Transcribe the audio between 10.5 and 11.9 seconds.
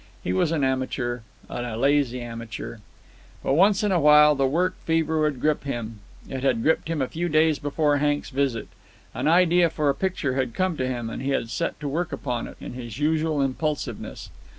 come to him, and he had set to